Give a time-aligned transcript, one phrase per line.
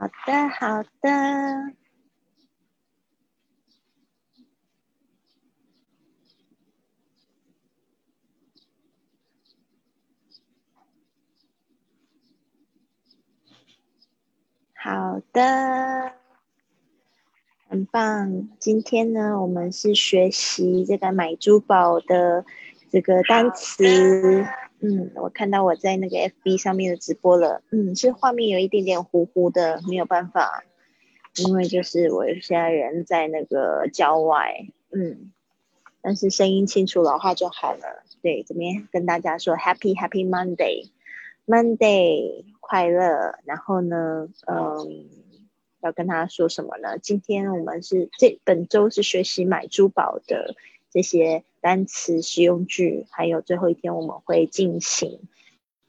[0.00, 1.74] 好的，好的。
[14.72, 16.14] 好的，
[17.68, 18.48] 很棒。
[18.58, 22.46] 今天呢，我们是学习这个买珠宝的
[22.90, 24.46] 这个单词。
[24.80, 27.62] 嗯，我看到我在那个 FB 上面的直播了。
[27.70, 30.64] 嗯，是画面有一点点糊糊的，没有办法，
[31.36, 34.66] 因为就是我现在人在那个郊外。
[34.90, 35.32] 嗯，
[36.02, 38.02] 但是声音清楚的话就好了。
[38.22, 42.44] 对，这边跟大家说 Happy Happy Monday，Monday。
[42.60, 45.08] 快乐，然后呢，嗯，
[45.80, 46.98] 要跟他说什么呢？
[46.98, 50.54] 今天我们是这本周是学习买珠宝的
[50.88, 55.20] 这些单词、实用句，还有最后一天我们会进行，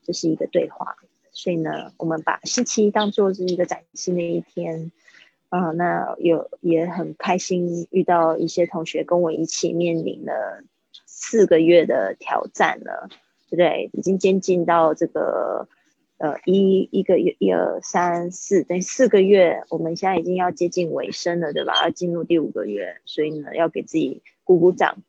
[0.03, 0.95] 这是一个对话。
[1.31, 4.91] 所以呢，我们把星期一当做是一个崭新的一天，
[5.49, 10.63] 啊，那有也很开心遇到一些同学跟我一起面临了
[11.05, 13.09] 四个月的挑战了，
[13.49, 13.89] 对不对？
[13.93, 15.67] 已经接近到这个。
[16.23, 21.73] 呃，一一个月，一二三四，等于四个月，我们现在已经要接近尾声了，对吧？
[21.81, 25.01] 要进入第五个月，所以呢，要给自己鼓鼓掌。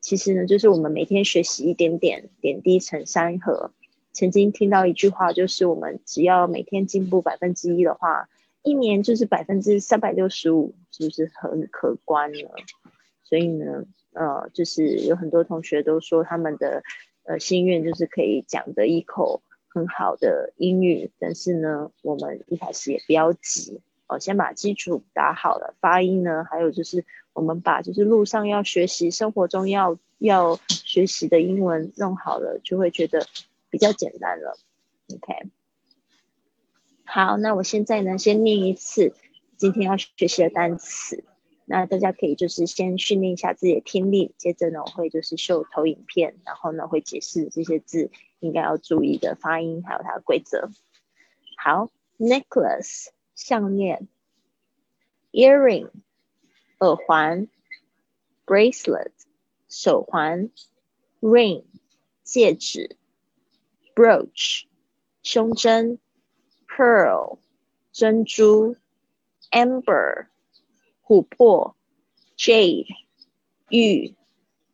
[0.00, 3.72] 其实呢，就是我们每天学习一点点，点滴成山河。
[4.12, 8.28] 曾经听到一句话，就是我们只要每天进步百分之一的话，
[8.62, 12.48] 一年就是百分之三百六十五，是不是很可观呢？
[13.22, 16.82] 所以呢，呃，就是有很多同学都说他们的
[17.24, 19.42] 呃心愿就是可以讲得一口。
[19.72, 25.76] 很好的英语，但是呢，我们一开始也不要急哦，先把基础打好了。
[25.80, 33.26] 发音呢，还有就是我们把就是路上要学习、生活中要要学习的英文弄好了，就会觉得
[33.70, 34.58] 比较简单了。
[35.12, 35.50] OK，
[37.04, 39.14] 好，那我现在呢，先念一次
[39.56, 41.24] 今天要学习的单词。
[41.64, 48.10] 那大家可以就是先训练一下自己的听力，接着呢，我会就是秀投影片，然后呢，会解释这些字。
[48.40, 50.70] 应该要注意的发音，还有它的规则。
[51.58, 54.08] 好，necklace 项链
[55.30, 55.90] ，earring
[56.79, 57.47] 耳环，
[58.45, 59.11] bracelet
[59.67, 60.49] 手环，
[61.21, 61.63] ring
[62.23, 62.97] 戒指，
[63.95, 64.65] brooch
[65.23, 65.99] 胸针，
[66.67, 67.39] pearl
[67.91, 68.75] 珍珠，
[69.51, 70.27] amber
[71.05, 71.75] 琥珀，
[72.37, 72.87] jade
[73.69, 74.15] 玉，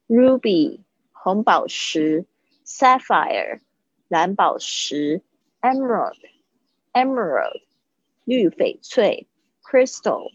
[0.08, 2.26] ruby 红宝石。
[2.64, 3.60] sapphire
[4.08, 5.22] 蓝宝石，
[5.60, 6.16] emerald
[6.94, 7.62] emerald
[8.24, 9.28] 绿翡翠，
[9.62, 10.32] crystal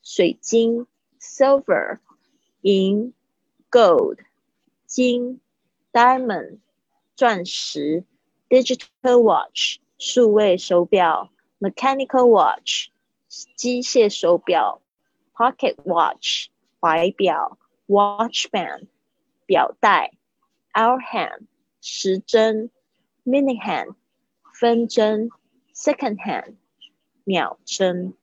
[0.00, 0.86] 水晶
[1.24, 1.98] ，silver
[2.62, 3.12] 银，
[3.70, 4.18] gold
[4.86, 5.40] 金，
[5.92, 6.58] diamond
[7.16, 8.04] 钻石，
[8.48, 12.88] digital watch 数位手表，mechanical watch
[13.54, 14.82] 机械手表，
[15.34, 16.48] pocket watch
[16.80, 18.88] 怀表，watchband
[19.46, 20.12] 表带，
[20.72, 21.46] hour hand
[21.80, 22.70] 时针，
[23.24, 23.94] minute hand，
[24.52, 25.30] 分针，
[25.74, 26.56] second hand，
[27.24, 28.14] 秒针。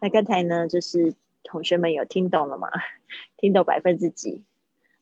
[0.00, 1.14] 那刚才呢，就是
[1.53, 2.67] 同学们有听懂了吗？
[3.37, 4.43] 听懂百分之几？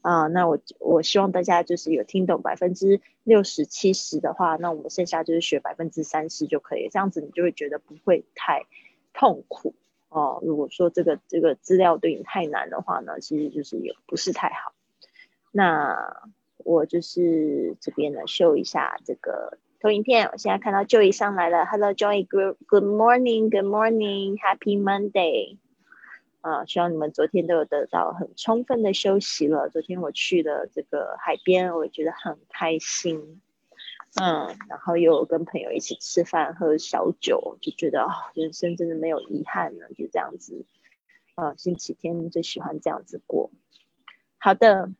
[0.01, 8.65] 啊，那我我希望大家就是有听懂百分之六十七十的话，那我们剩下就是学百分之三十就可以，这样子你就会觉得不会太
[9.13, 9.73] 痛苦
[10.09, 10.39] 哦。
[10.43, 14.73] 如果说这个这个资料对你太难的话呢，其实就是也不是太好。
[15.51, 16.21] 那。
[16.63, 20.27] 我就是这边呢，秀一下这个投影片。
[20.27, 25.57] 我现在看到 Joy 上来了，Hello Joy，Good Good morning，Good morning，Happy Monday。
[26.41, 29.69] 啊，希望你们昨天都有得到很充分的休息了。
[29.69, 33.41] 昨天我去了这个海边，我觉得很开心。
[34.21, 40.65] 嗯，然后又跟朋友一起吃饭喝小酒，就觉得啊，人生真的没有遗憾了，就这样子。
[41.35, 43.51] 啊，星期天最喜欢这样子过。
[44.37, 44.91] 好的。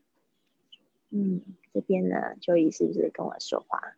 [1.14, 1.42] 嗯，
[1.74, 3.98] 这边呢，秋怡是不是跟我说话？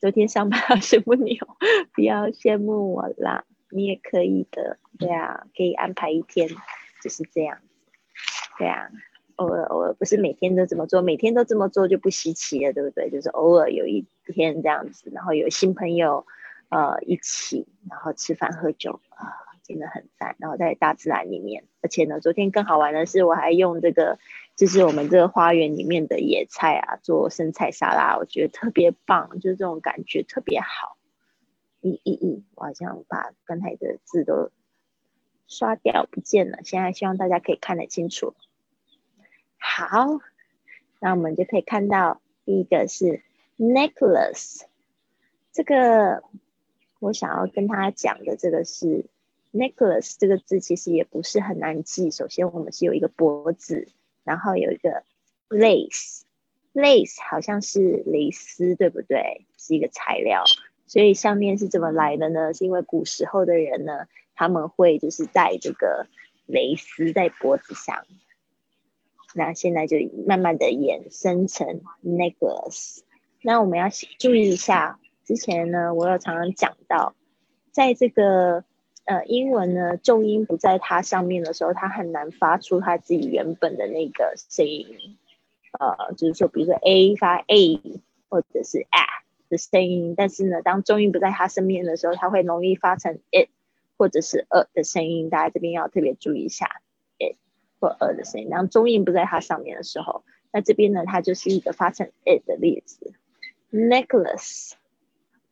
[0.00, 1.56] 昨天上班 好羡慕你哦，
[1.94, 6.48] 不要羡慕我啦，你也可以的，对啊，可以安排一天，
[7.02, 7.58] 就是这样，
[8.56, 8.88] 对啊，
[9.36, 13.10] 偶尔偶尔不是每天都这么做，每天都这么做就不稀奇了，对不对？
[13.10, 16.24] 就是偶尔有一天这样子，然后有新朋友
[16.68, 19.34] 呃一起，然后吃饭喝酒啊，
[19.64, 20.36] 真的很赞。
[20.38, 24.18] 然后在大自然里面，而且呢，昨天更好玩的是，我还用这个。
[24.56, 30.93] 就是我们这个花园里面的野菜啊，做生菜沙拉，我觉得特别棒，就是这种感觉特别好。
[31.84, 34.50] 咦咦咦，我好像把刚才的字都
[35.46, 38.34] 刷掉不见了，现在希望大家可以看得清楚。
[39.58, 40.18] 好，
[40.98, 43.20] 那我们就可以看到第一个是
[43.58, 44.62] necklace，
[45.52, 46.24] 这个
[47.00, 49.04] 我想要跟他讲的这个是
[49.52, 52.10] necklace 这个字，其实也不是很难记。
[52.10, 53.88] 首先，我们是有一个脖子，
[54.22, 55.04] 然后有一个
[55.50, 59.44] lace，lace 好像是蕾丝，对不对？
[59.58, 60.44] 是一个材料。
[60.86, 62.52] 所以上面是怎么来的呢？
[62.54, 66.06] 是因为古时候的人呢，他们会就是戴这个
[66.46, 68.04] 蕾丝在脖子上。
[69.34, 69.96] 那现在就
[70.26, 73.00] 慢慢的衍生成 necklace。
[73.42, 73.88] 那我们要
[74.18, 77.14] 注意一下，之前呢，我有常常讲到，
[77.72, 78.64] 在这个
[79.04, 85.18] 呃英文呢重音不在它上面的时候，它很难发出它自己原本的那个声音。
[85.80, 87.80] 呃，就是说，比如说 a 发 a
[88.28, 93.48] 或者是 a 的声音，但是呢，当中音不在它身边的时候，它会容易发成 it
[93.96, 95.30] 或者是 a 的声音。
[95.30, 96.80] 大家这边要特别注意一下
[97.18, 97.36] it
[97.80, 98.50] 或 a 的声音。
[98.50, 103.12] 当中音不在它上面的时候，那这边呢，它就是一个发成 it 的例子。
[103.70, 104.72] necklace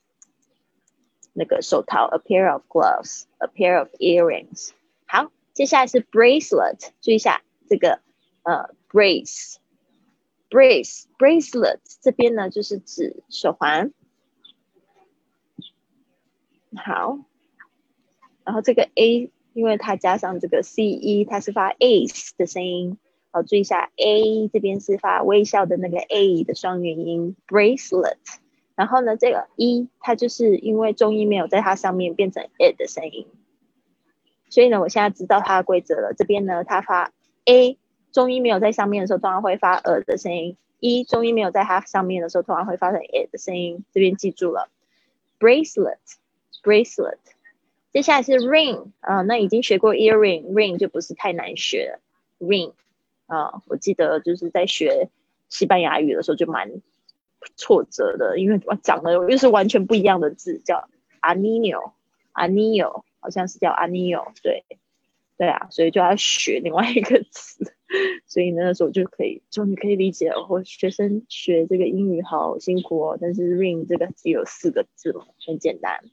[1.32, 4.70] 那个手套，a pair of gloves，a pair of earrings。
[5.06, 8.00] 好，接下来是 bracelet，注意一下这个
[8.42, 9.56] 呃 brace。
[10.48, 13.92] brace bracelet 这边呢，就是指手环。
[16.76, 17.18] 好，
[18.44, 22.98] 然后这个 a，因为它加上这个 c e，它是发 ace 的声音。
[23.32, 28.18] 好，注意一下 a 这边是发微笑的那个 a 的双元音 bracelet。
[28.76, 33.26] 然后呢，这个 e 它就是因为重音没有在它上面，变成 it 的声音。
[34.50, 36.12] 所以呢，我现在知道它的规则了。
[36.14, 37.12] 这边呢，它发
[37.46, 37.78] a。
[38.12, 43.86] 中音没有在上面的时候，通常会发呃的声音；一中音没有在它上面的时候，通常会发成 e 的声音。
[43.90, 44.68] 这边记住了
[45.40, 47.16] ，bracelet，bracelet。
[47.90, 52.00] 接下来是 ring 啊，那已经学过 earring，ring 就不是太难学了。
[52.38, 52.74] ring
[53.34, 55.08] 啊，我记得就是在学
[55.48, 56.70] 西班牙语的时候就蛮
[57.56, 60.88] 挫折的，因为我讲的又是完全不一样的字，叫
[61.22, 64.64] anillo，anillo，好像是叫 anillo，对。
[65.38, 67.74] 对啊，所以就要学另外一个词，
[68.26, 70.46] 所以那个时候就可以终于可以理解了。
[70.48, 76.04] 我学生学这个英语好辛苦哦，但是 ring 这个只有四个字嘛，很简单。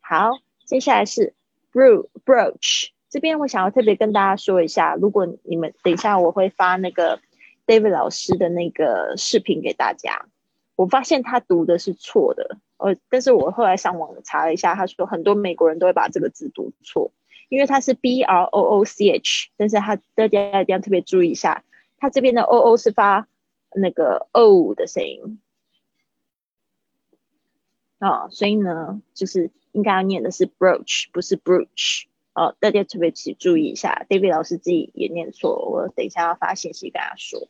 [0.00, 1.34] 好，接下来是
[1.72, 7.20] brooch，这边我想要特别跟大家说一下，如果你们等一下我会发那个
[7.66, 10.26] David 老师的那个视频给大家，
[10.76, 17.12] 我发现他读的是错的，呃，但是我后来上网查了一下，他说很多美国人都会把这个字读错。
[17.50, 21.64] 因为它是 b r o o c h，但是它大家一定要特别注意一下，
[21.96, 23.26] 它这边的 o o 是发
[23.74, 25.40] 那个 o 的声音
[28.00, 32.04] 啊，所以呢，就是应该要念的是 brooch，不是 brooch
[32.38, 34.06] 哦，大家特别去注意一下。
[34.08, 37.48] David 老师自己也念错，我等一下要发信息跟他说。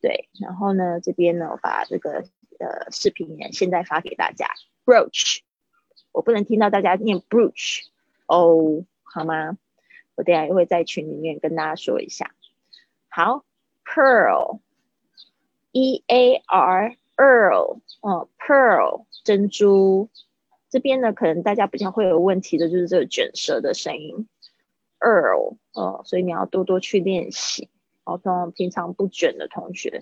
[0.00, 2.24] 对，然后呢，这边呢，我把这个
[2.60, 4.46] 呃视频现在发给大家
[4.84, 5.40] ，brooch，
[6.12, 7.86] 我不能听到大家念 brooch
[8.26, 8.84] 哦。
[9.02, 9.58] 好吗？
[10.14, 12.32] 我等下也会在群里面跟大家说一下。
[13.08, 13.44] 好
[13.84, 14.62] ，pearl，e
[16.06, 20.08] a r，earl，哦，pearl，珍珠。
[20.70, 24.28] 这边呢，可能大家比较会有问题的就是这个卷舌的声音
[25.00, 27.68] ，earl，哦，所以你要多多去练习。
[28.04, 30.00] 哦，通平常不卷的同学，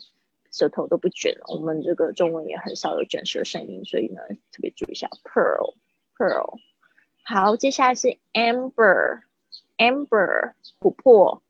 [0.52, 4.20] 舌头都不卷，我们这个中文也很少有卷舌声音，所以呢，
[4.52, 6.60] 特别注意一下，pearl，pearl。
[7.24, 9.22] 好，接下来是 amber，amber
[10.80, 11.42] 琥珀，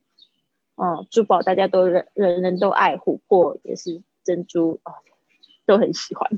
[0.76, 4.94] 哦，珠宝大家都人人人都爱琥珀，也是珍珠哦，
[5.66, 6.30] 都很喜欢。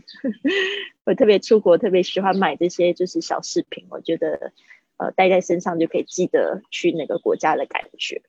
[1.05, 4.53] 我特别出国特别喜欢买这些就是小饰品，我觉得
[4.97, 8.23] 呃戴在身上就可以记得去哪个国家的感觉。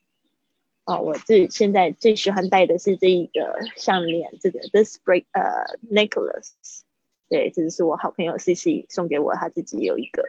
[0.86, 6.82] 哦，我最现在最喜欢戴的是这一个项链，这个 this break 呃 necklace，
[7.30, 10.24] 对，这是我好朋友 C C 送给我，他自己有一个。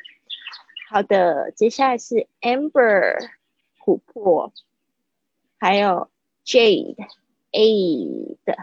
[0.90, 3.30] 好的，接下来是 Amber
[3.78, 4.52] 琥珀，
[5.56, 6.10] 还有
[6.44, 6.96] Jade
[7.52, 8.56] A 的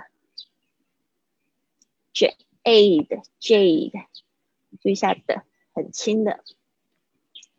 [2.17, 4.05] Jade Jade，
[4.81, 5.43] 注意一下的，
[5.73, 6.43] 很轻的。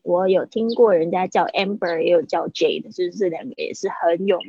[0.03, 4.41] 我有听过人家叫 Amber，也有叫 Jade，就是这两个也是很有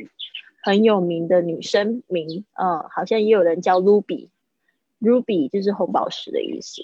[0.64, 2.46] 很有名的女生名。
[2.54, 6.82] 嗯，好像也有人叫 Ruby，Ruby 就是红宝石的意思。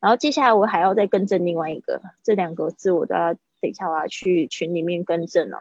[0.00, 5.58] 然后接下来我还要再更正另外一个，这两个字我都要等一下我要去群里面更正哦。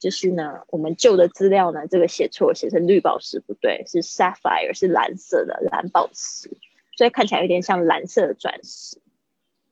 [0.00, 6.50] 就是呢，我们旧的资料呢，这个写错，写成绿宝石不对，是 sapphire，是蓝色的蓝宝石，
[6.96, 8.98] 所以看起来有点像蓝色的钻石。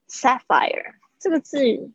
[0.08, 1.90] sapphire 这个字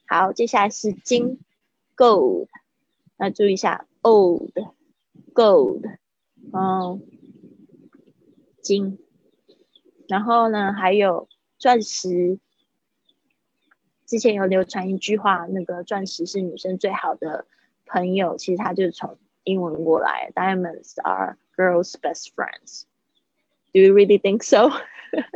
[0.07, 1.41] 好，接下来是金
[1.97, 2.49] ，gold。
[3.17, 5.97] 那注意一下，old，gold。
[6.53, 7.01] 嗯，
[8.61, 8.99] 金。
[10.07, 12.39] 然后呢，还有钻石。
[14.05, 17.47] 之前有流传一句话，那个钻石是女生最好的
[17.87, 22.85] 朋友，其实它就是从英文过来，Diamonds are girls' best friends.
[23.73, 24.71] Do you really think so?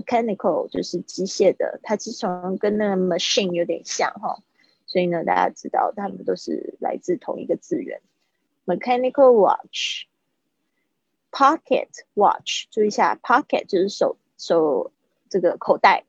[0.00, 4.42] Mechanical 就是机械的，它其实从跟那个 machine 有点像哈，
[4.86, 8.00] 所以呢，大家知道它们都是来自同一个字源。
[8.66, 9.30] Mechanical
[11.30, 14.90] watch，pocket watch，注意一下，pocket 就是手手
[15.28, 16.04] 这个口袋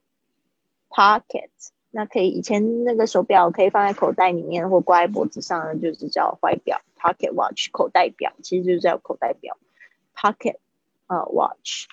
[0.90, 1.50] ，pocket。
[1.92, 9.58] 那可以以前那个手表可以放在口袋里面或挂在脖子上的，就是叫怀表，pocket watch 口袋表，其实就是叫口袋表
[10.14, 10.58] ，pocket
[11.08, 11.88] 啊 watch。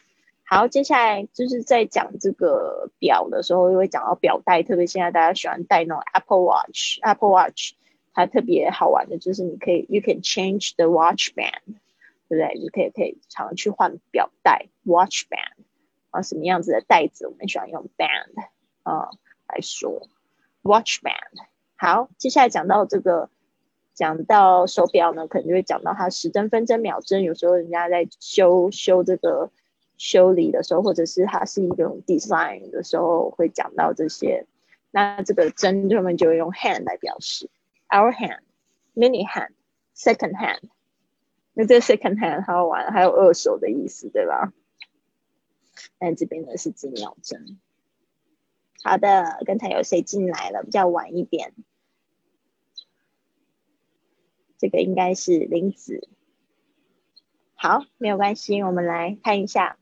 [0.54, 7.73] 好，接下来就是在讲这个表的时候，又会讲到表带，特别现在大家喜欢戴那种 Apple Watch，Apple Watch
[8.12, 11.80] 它特别好玩的就是你可以，you can change the watch band，
[12.28, 12.61] 对不对？
[12.61, 15.64] 就可以可以常去换表带 watch band。
[16.11, 18.44] 啊，什么样子的袋子，我们喜欢用 band
[18.82, 19.09] 啊
[19.49, 20.06] 来说
[20.61, 21.47] ，watch band。
[21.76, 23.30] 好，接下来讲到这个，
[23.94, 27.23] 讲到手表呢，可能就会讲到它时针、分针、秒针。
[27.23, 29.50] 有时候人家在修修这个
[30.04, 34.47] 修理的时候，或者是它是一种 design 的时候，会讲到这些。
[34.90, 37.49] 那这个针，他们就用 hand 来表示
[37.88, 38.40] ，our hand、
[38.97, 39.52] mini hand、
[39.94, 40.62] second hand。
[41.52, 44.52] 那这 second hand 好玩，还有二手的意思，对吧？
[46.00, 47.61] 那这边呢是指秒针。
[48.82, 50.64] 好的，刚才有谁进来了？
[50.64, 51.54] 比较晚一点。
[54.59, 56.09] 这个应该是林子。
[57.54, 59.78] 好，没有关系，我们来看一下。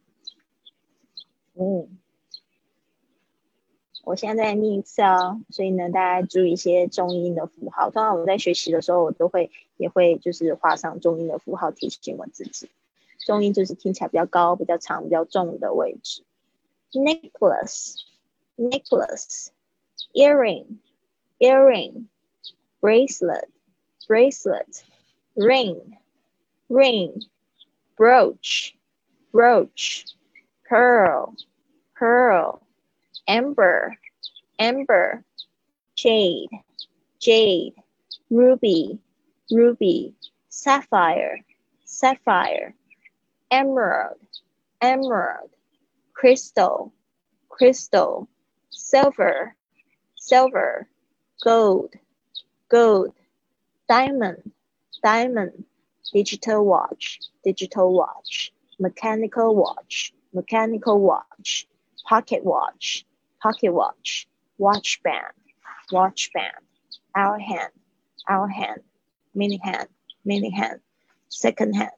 [1.61, 1.99] 嗯，
[4.03, 7.91] 我现在在念一次哦，所以呢，大家注意一些重音的符号。
[7.91, 12.71] 通常我们在学习的时候，我都会也会就是画上重音的符号，提醒我自己。
[13.19, 16.25] 重音就是听起来比较高、比较长、比较重的位置。
[16.93, 17.97] Necklace,
[18.57, 19.49] necklace,
[20.15, 20.79] earring,
[21.39, 22.07] earring,
[22.81, 23.49] bracelet.
[24.09, 24.83] bracelet,
[25.37, 25.97] ring,
[26.69, 27.23] ring,
[27.97, 28.75] brooch,
[29.31, 30.05] brooch,
[30.69, 31.37] pearl,
[32.01, 32.63] pearl,
[33.29, 33.95] amber,
[34.59, 35.23] amber,
[35.95, 36.49] jade,
[37.21, 37.75] jade,
[38.31, 38.99] ruby,
[39.51, 40.15] ruby,
[40.49, 41.37] sapphire,
[41.85, 42.75] sapphire,
[43.51, 44.17] emerald,
[44.81, 45.51] emerald,
[46.15, 46.91] crystal,
[47.51, 48.27] crystal,
[48.71, 49.55] silver,
[50.17, 50.89] silver,
[51.45, 51.93] gold,
[52.71, 53.13] gold,
[53.91, 54.51] diamond,
[55.05, 55.65] diamond,
[56.15, 61.67] digital watch, digital watch, mechanical watch, mechanical watch,
[62.05, 63.05] pocket watch,
[63.41, 64.27] pocket watch,
[64.57, 65.35] watch band,
[65.91, 66.65] watch band,
[67.13, 67.73] our hand,
[68.29, 68.83] our hand,
[69.35, 69.89] mini hand,
[70.25, 70.81] mini hand,
[71.29, 71.93] second hand,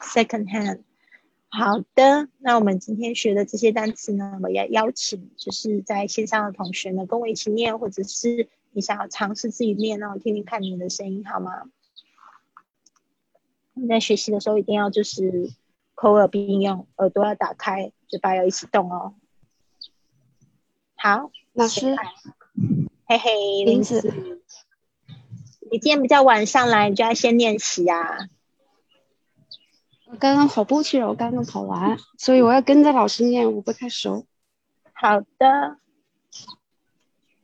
[0.00, 0.84] second hand.
[1.52, 11.64] 好的，那我们今天学的这些单词呢，我要邀请就是在线上的同学呢，跟我一起念，或者是你想要尝试自己念，让我听听看你的声音好吗？
[13.74, 15.50] 你在学习的时候一定要就是
[15.96, 19.14] 口耳并用，耳朵要打开，嘴巴要一起动哦。
[20.96, 21.96] 好，老师，
[23.06, 24.02] 嘿嘿，林子，
[25.70, 28.28] 你今天比较晚上来，你就要先练习啊。
[30.06, 34.26] 我刚刚跑步去了，我刚刚跑完，所以我要跟着老师念，我不太熟。
[34.92, 35.78] 好的。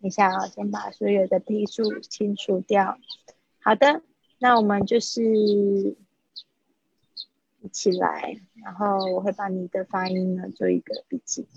[0.01, 2.99] 等一下啊，先把所有的批注清除掉。
[3.61, 4.03] 好的，
[4.39, 5.97] 那我们就是一
[7.72, 11.48] 起来，然后我会把你的发音呢做一个笔记。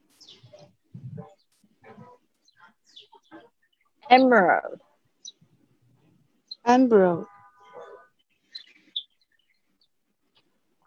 [4.09, 4.81] emerald,
[6.65, 7.27] emerald,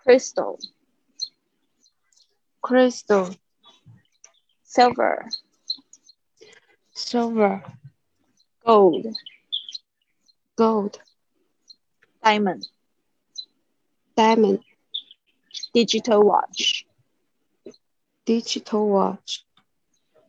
[0.02, 0.58] crystal,
[2.62, 3.30] crystal,
[4.64, 5.28] silver,
[6.92, 7.62] silver,
[8.66, 9.06] gold,
[10.56, 10.98] gold,
[12.24, 12.66] diamond,
[14.16, 14.58] diamond,
[15.72, 16.86] digital watch,
[18.26, 19.44] digital watch,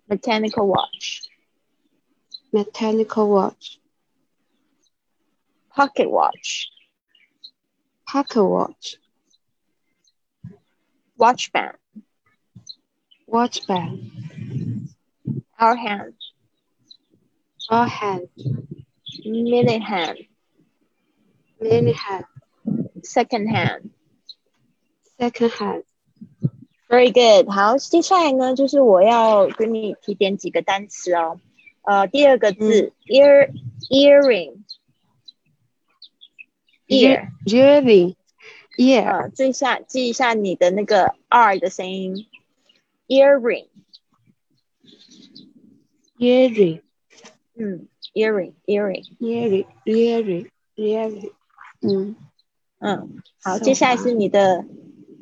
[0.08, 1.24] mechanical watch,
[2.54, 3.79] mechanical watch,
[5.79, 6.71] pocket watch,
[8.07, 8.97] pocket watch,
[11.17, 11.79] watch band,
[13.27, 14.11] watch band,
[15.59, 16.15] our hand,
[17.71, 18.29] our hand,
[19.25, 20.19] mini hand,
[21.61, 22.25] mini hand,
[23.03, 23.91] second hand,
[25.19, 25.85] second hand.
[26.87, 31.41] Very good，好，接下来呢，就是我要跟你提点几个单词哦。
[31.83, 33.51] 呃，第二个字、嗯、ear
[33.91, 34.58] earring，ear earring
[36.89, 37.29] ear，
[39.05, 42.27] 呃，注意一下，记一下你的那个 r 的声音，
[43.09, 43.69] earring
[46.19, 46.83] earring，
[47.57, 51.33] 嗯，earring earring earring earring really，
[51.81, 52.17] 嗯
[52.81, 54.65] 嗯，好， So 接下来是你的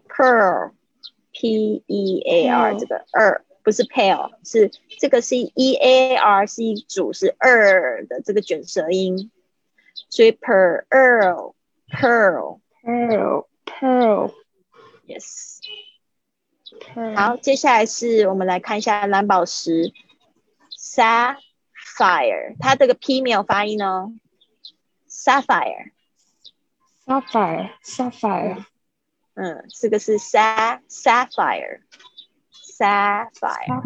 [1.38, 9.30] pearl，p e a r 这个二不是 pale，是这个是 e a r 是一组是二的这个卷舌音，
[10.08, 11.54] 所以 pearl
[11.90, 12.60] pearl pearl
[13.64, 14.32] pearl
[15.06, 15.58] yes。
[16.94, 19.92] pearl 好，接下来是我们来看一下蓝宝石
[20.78, 24.12] sapphire，它这个 p 没有发音哦
[25.08, 28.64] ，sapphire，sapphire sapphire
[29.37, 31.81] 嗯，这个是 sa sapphire
[32.51, 33.81] sapphire，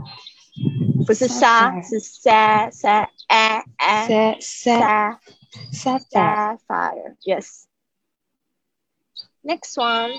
[1.05, 5.19] 不是沙， sapphire 是 sa sa a a sa sa
[5.71, 10.11] sa sapphire sapphire yes。Next one，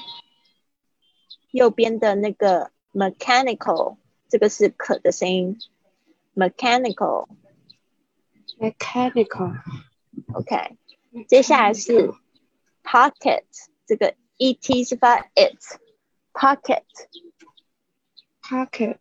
[1.51, 3.98] 右边的那个 mechanical，
[4.29, 5.59] 这个是可的声音，
[6.35, 7.29] mechanical。
[8.59, 9.61] mechanical
[10.33, 10.79] OK，
[11.29, 12.14] 接下来是
[12.83, 13.44] pocket，
[13.87, 16.84] 这个 E t 是发 it，pocket
[18.41, 18.98] pocket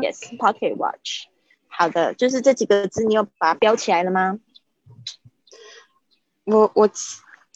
[0.00, 1.26] yes pocket watch。
[1.68, 4.38] 好的，就是这几个字，你有把它标起来了吗？
[6.44, 6.90] 我我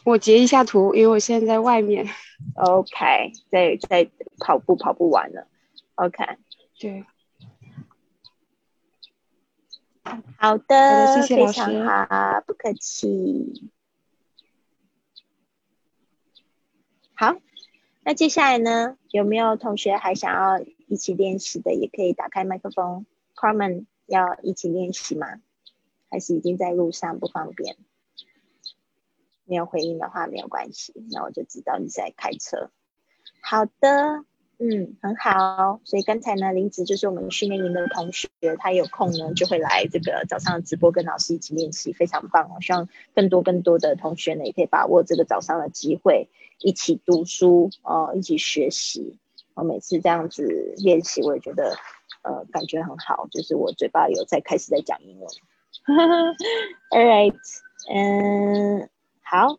[0.05, 2.07] 我截一下图，因为我现在在外面。
[2.55, 5.49] OK，在在跑步跑步完了。
[5.97, 6.25] OK，
[6.79, 7.05] 对，
[10.05, 13.71] 好好的，谢谢老非常好，不客气。
[17.19, 17.35] 好，
[18.05, 21.73] 那接下来呢，有没有同学还想要一起练习的？
[21.75, 23.07] 也可以打开麦克风。
[23.35, 25.41] Carmen 要一起练习吗？
[26.11, 27.79] 还是已经在路上不方便？
[29.47, 32.71] 没有回应的话没有关系，那我就知道你在开车。
[33.41, 34.25] 好的，
[34.59, 35.81] 嗯，很好。
[35.85, 42.57] 所以刚才呢，林子就是我们训练营的同学，他有空呢就会来这个早上的直播跟老师一起练习，非常棒哦。
[42.63, 49.19] 希望更多更多的同学呢也可以把握这个早上的机会，一起读书哦、一起学习。
[49.53, 51.77] 我每次这样子练习，我也觉得
[52.23, 55.29] 呃感觉很好，就是我嘴巴有在开始在讲英文。
[56.91, 57.35] All right，
[57.93, 58.89] 嗯，
[59.23, 59.59] 好。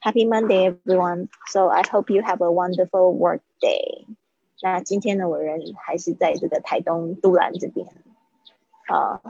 [0.00, 1.28] Happy Monday, everyone.
[1.48, 4.06] So I hope you have a wonderful work day.
[4.62, 7.86] 那今天呢，我人还是在这个台东都兰这边，
[8.86, 9.20] 啊、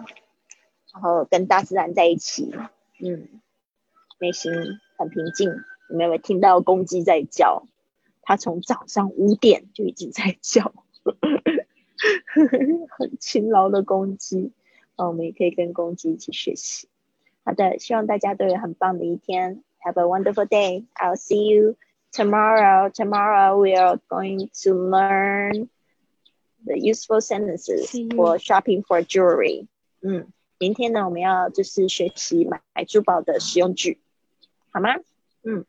[0.92, 2.52] 然后跟大自然在一起，
[3.00, 3.40] 嗯，
[4.18, 4.52] 内心
[4.98, 5.50] 很平静。
[5.88, 7.64] 你们有没有听到公鸡在叫？
[8.22, 10.74] 它从早上五点就已经在叫，
[12.98, 14.52] 很勤劳的公鸡。
[14.96, 16.88] 啊，我们也可以跟公鸡一起学习。
[17.44, 19.62] 好的，希望大家都有很棒的一天。
[19.85, 20.83] Have a wonderful day.
[20.95, 21.75] I'll see you
[22.11, 22.89] tomorrow.
[22.89, 25.69] Tomorrow we are going to learn
[26.65, 28.15] the useful sentences See you.
[28.15, 29.67] for shopping for jewelry.
[30.03, 30.27] 嗯，
[30.59, 33.99] 明天呢，我们要就是学习买买珠宝的实用句，
[34.71, 34.95] 好吗？
[35.43, 35.65] 嗯，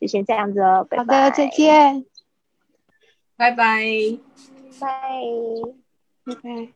[0.00, 1.28] 就先这样子哦，拜好拜。
[1.30, 2.06] 的，再，见，
[3.36, 3.84] 拜拜。
[4.80, 4.88] 拜。
[6.24, 6.72] 拜拜。